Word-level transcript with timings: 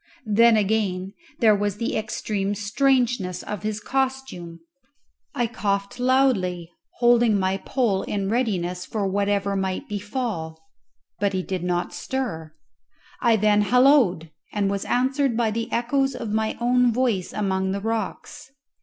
Then, 0.25 0.57
again, 0.57 1.13
there 1.41 1.55
was 1.55 1.77
the 1.77 1.95
extreme 1.95 2.55
strangeness 2.55 3.43
of 3.43 3.61
his 3.61 3.79
costume. 3.79 4.61
I 5.35 5.45
coughed 5.45 5.99
loudly, 5.99 6.71
holding 6.97 7.37
my 7.39 7.57
pole 7.57 8.01
in 8.01 8.27
readiness 8.27 8.83
for 8.83 9.05
whatever 9.07 9.55
might 9.55 9.87
befall, 9.87 10.59
but 11.19 11.33
he 11.33 11.43
did 11.43 11.63
not 11.63 11.93
stir; 11.93 12.51
I 13.21 13.35
then 13.35 13.61
holloaed, 13.61 14.31
and 14.51 14.71
was 14.71 14.85
answered 14.85 15.37
by 15.37 15.51
the 15.51 15.71
echoes 15.71 16.15
of 16.15 16.31
my 16.31 16.57
own 16.59 16.91
voice 16.91 17.31
among 17.31 17.71
the 17.71 17.79
rocks. 17.79 18.49